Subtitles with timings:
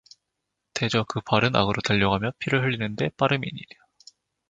[0.73, 3.75] 대저 그 발은 악으로 달려가며 피를 흘리는 데 빠름이니라